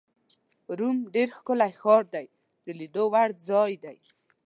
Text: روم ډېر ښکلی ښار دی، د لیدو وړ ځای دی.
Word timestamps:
روم 0.79 0.97
ډېر 1.15 1.27
ښکلی 1.37 1.71
ښار 1.81 2.03
دی، 2.13 2.27
د 2.65 2.67
لیدو 2.79 3.03
وړ 3.13 3.29
ځای 3.49 3.73
دی. 3.83 3.97